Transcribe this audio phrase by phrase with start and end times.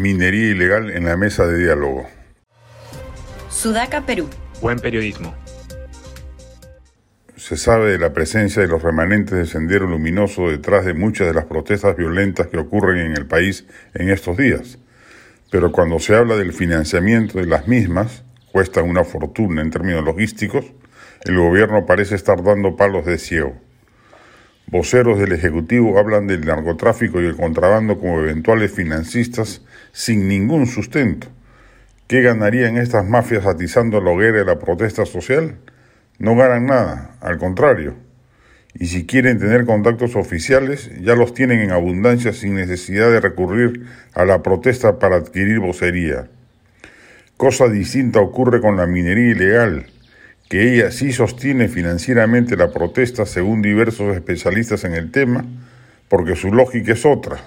[0.00, 2.06] Minería ilegal en la mesa de diálogo.
[3.50, 4.30] Sudaca, Perú.
[4.62, 5.34] Buen periodismo.
[7.36, 11.34] Se sabe de la presencia de los remanentes del Sendero Luminoso detrás de muchas de
[11.34, 14.78] las protestas violentas que ocurren en el país en estos días.
[15.50, 20.64] Pero cuando se habla del financiamiento de las mismas, cuesta una fortuna en términos logísticos,
[21.24, 23.54] el gobierno parece estar dando palos de ciego.
[24.70, 31.26] Voceros del Ejecutivo hablan del narcotráfico y el contrabando como eventuales financistas sin ningún sustento.
[32.06, 35.56] ¿Qué ganarían estas mafias atizando la hoguera de la protesta social?
[36.20, 37.96] No ganan nada, al contrario.
[38.74, 43.86] Y si quieren tener contactos oficiales, ya los tienen en abundancia sin necesidad de recurrir
[44.14, 46.28] a la protesta para adquirir vocería.
[47.36, 49.86] Cosa distinta ocurre con la minería ilegal,
[50.50, 55.44] que ella sí sostiene financieramente la protesta según diversos especialistas en el tema,
[56.08, 57.38] porque su lógica es otra.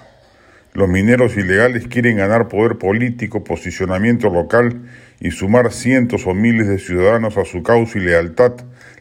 [0.71, 4.83] Los mineros ilegales quieren ganar poder político, posicionamiento local
[5.19, 8.53] y sumar cientos o miles de ciudadanos a su causa y lealtad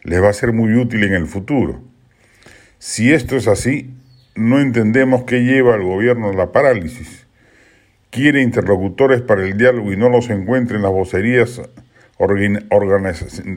[0.03, 1.81] les va a ser muy útil en el futuro.
[2.81, 3.95] Si esto es así,
[4.35, 7.29] no entendemos qué lleva al gobierno a la parálisis.
[8.11, 11.63] Quiere interlocutores para el diálogo y no los encuentra en las vocerías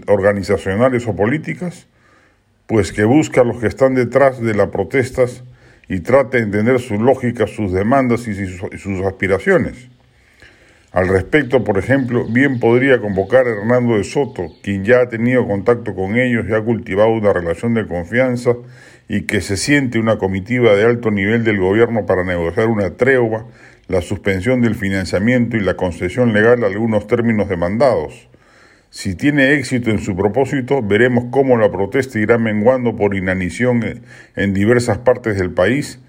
[0.07, 1.87] organizacionales o políticas?
[2.67, 5.43] Pues que busca a los que están detrás de las protestas
[5.87, 9.89] y trate de entender su lógica, sus demandas y sus aspiraciones.
[10.95, 15.45] Al respecto, por ejemplo, bien podría convocar a Hernando de Soto, quien ya ha tenido
[15.45, 18.55] contacto con ellos y ha cultivado una relación de confianza
[19.09, 23.45] y que se siente una comitiva de alto nivel del gobierno para negociar una tregua,
[23.89, 28.29] la suspensión del financiamiento y la concesión legal a algunos términos demandados.
[28.89, 34.01] Si tiene éxito en su propósito, veremos cómo la protesta irá menguando por inanición
[34.35, 35.99] en diversas partes del país,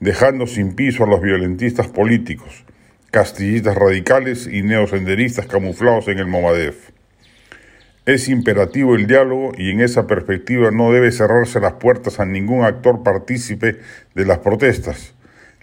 [0.00, 2.64] dejando sin piso a los violentistas políticos,
[3.10, 6.90] castillistas radicales y neosenderistas camuflados en el Momadef.
[8.06, 12.64] Es imperativo el diálogo y en esa perspectiva no debe cerrarse las puertas a ningún
[12.64, 13.80] actor partícipe
[14.14, 15.14] de las protestas.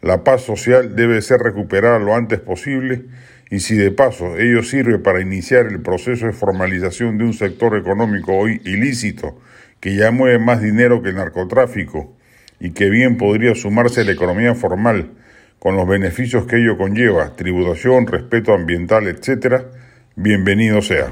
[0.02, 3.06] La paz social debe ser recuperada lo antes posible
[3.54, 7.78] y si de paso ello sirve para iniciar el proceso de formalización de un sector
[7.78, 9.40] económico hoy ilícito
[9.80, 12.18] que ya mueve más dinero que el narcotráfico
[12.60, 15.12] y que bien podría sumarse a la economía formal
[15.60, 19.66] con los beneficios que ello conlleva, tributación, respeto ambiental, etc.,
[20.16, 21.12] bienvenido sea.